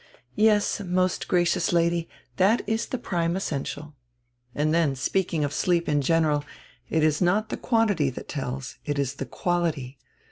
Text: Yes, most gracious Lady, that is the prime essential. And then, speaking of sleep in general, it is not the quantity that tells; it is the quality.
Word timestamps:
Yes, 0.35 0.79
most 0.79 1.27
gracious 1.27 1.71
Lady, 1.71 2.09
that 2.37 2.63
is 2.67 2.87
the 2.87 2.97
prime 2.97 3.35
essential. 3.35 3.93
And 4.55 4.73
then, 4.73 4.95
speaking 4.95 5.43
of 5.43 5.53
sleep 5.53 5.87
in 5.87 6.01
general, 6.01 6.43
it 6.89 7.03
is 7.03 7.21
not 7.21 7.49
the 7.49 7.57
quantity 7.57 8.09
that 8.09 8.27
tells; 8.27 8.79
it 8.83 8.97
is 8.97 9.13
the 9.13 9.27
quality. 9.27 9.99